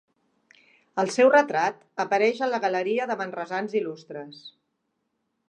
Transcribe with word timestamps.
El 1.03 1.11
seu 1.15 1.29
retrat 1.35 1.83
apareix 2.05 2.41
a 2.41 2.49
la 2.55 2.61
Galeria 2.65 3.07
de 3.13 3.19
manresans 3.21 3.77
il·lustres. 3.83 4.43